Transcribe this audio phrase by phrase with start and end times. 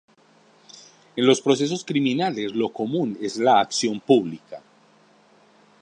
[1.15, 4.59] En los procesos criminales lo común es la acción pública.